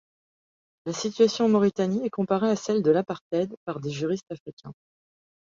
[0.87, 4.73] La situation en Mauritanie est comparée à celle de l’apartheid par des juristes africains.